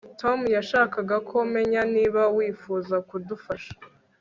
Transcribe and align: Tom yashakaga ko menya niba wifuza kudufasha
Tom 0.21 0.39
yashakaga 0.55 1.15
ko 1.29 1.37
menya 1.53 1.81
niba 1.95 2.21
wifuza 2.37 2.95
kudufasha 3.09 3.73